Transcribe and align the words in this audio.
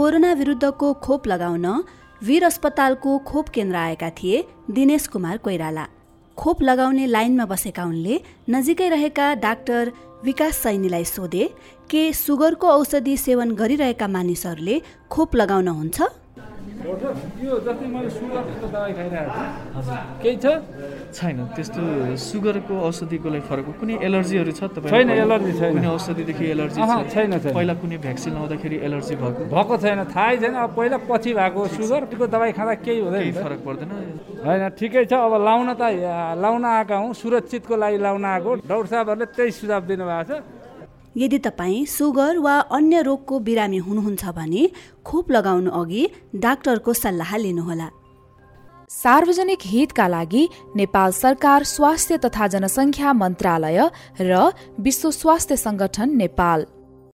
Corona 0.00 0.32
विरुद्धको 0.32 0.92
खोप 1.04 1.26
लगाउन 1.26 1.66
वीर 2.24 2.44
अस्पतालको 2.44 3.16
खोप 3.28 3.48
केन्द्र 3.48 3.76
आएका 3.76 4.08
थिए 4.10 4.38
दिनेश 4.70 5.06
कुमार 5.06 5.36
कोइराला। 5.44 5.84
खोप 6.38 6.62
लगाउने 6.62 7.06
लाइनमा 7.06 7.44
बसेका 7.44 7.84
उनले 7.84 8.20
नजिकै 8.50 8.88
रहेका 8.88 9.26
डाक्टर 9.44 9.92
विकास 10.24 10.56
सैनीलाई 10.56 11.04
सोधे 11.04 11.50
के 11.90 12.12
सुगरको 12.16 12.68
औषधि 12.68 13.16
सेवन 13.16 13.52
गरिरहेका 13.52 14.08
मानिसहरूले 14.08 14.80
खोप 15.10 15.36
लगाउन 15.36 15.68
हुन्छ? 15.68 16.02
यो 16.90 17.54
जस्तै 17.66 17.86
मैले 17.94 18.10
सुगरको 18.10 18.66
दबाई 18.66 18.92
खाइरहेको 18.98 19.80
छु। 19.86 19.94
केही 20.22 20.36
छ? 20.42 20.46
छैन। 21.16 21.38
त्यस्तो 21.56 21.82
सुगरको 22.18 22.74
औषधिको 22.88 23.28
लागि 23.30 23.44
फरक 23.50 23.66
हो। 23.66 23.72
कुनै 23.80 23.94
एलर्जीहरू 24.06 24.52
छ 24.58 24.60
तपाईँ 24.74 24.90
छैन, 24.90 25.10
एलर्जी 25.24 25.52
छैन। 25.60 25.70
कुनै 25.76 25.88
औषधिदेखि 25.96 26.44
एलर्जी 26.54 26.80
छैन। 27.14 27.30
पहिला 27.56 27.74
कुनै 27.82 27.96
भ्याक्सिन 28.04 28.32
लाउँदाखेरि 28.34 28.76
एलर्जी 28.86 29.14
भएको? 29.22 29.42
भएको 29.54 29.74
छैन। 29.84 30.00
थाहै 30.14 30.36
छैन। 30.42 30.54
अब 30.60 30.70
पहिला 30.78 30.98
पछि 31.10 31.30
भएको 31.40 31.60
सुगरको 31.78 32.24
दबाई 32.26 32.52
खाँदा 32.58 32.74
केही 32.84 33.00
हुँदैन। 33.06 33.32
फरक 33.44 33.60
पर्दैन। 33.66 33.90
होइन 34.46 34.62
ठिकै 34.78 35.04
छ। 35.10 35.12
अब 35.14 35.34
लाउन 35.46 35.68
त 35.78 35.82
लाउन 36.42 36.64
आएका 36.64 36.96
हौँ। 36.96 37.12
सुरक्षितको 37.14 37.74
लागि 37.76 37.98
लाउन 38.06 38.24
आएको। 38.24 38.50
डाक्टर 38.66 38.86
साहबहरूले 38.92 39.26
त्यही 39.36 39.50
सुझाव 39.50 39.82
दिनुभएको 39.90 40.24
छ। 40.26 40.59
यदि 41.16 41.38
तपाईँ 41.38 41.84
सुगर 41.86 42.38
वा 42.38 42.58
अन्य 42.70 43.02
रोगको 43.02 43.38
बिरामी 43.46 43.78
हुनुहुन्छ 43.78 44.24
भने 44.36 44.68
खोप 45.06 45.30
लगाउनु 45.30 45.70
अघि 45.70 46.02
डाक्टरको 46.36 46.92
सल्लाह 46.94 47.36
लिनुहोला। 47.36 47.88
सार्वजनिक 48.90 49.58
हितका 49.64 50.06
लागि 50.08 50.48
नेपाल 50.76 51.10
सरकार 51.12 51.64
स्वास्थ्य 51.64 52.16
तथा 52.24 52.46
जनसङ्ख्या 52.46 53.12
मन्त्रालय 53.12 53.80
र 54.20 54.50
विश्व 54.80 55.10
स्वास्थ्य 55.10 55.56
संगठन 55.56 56.16
नेपाल। 56.16 56.66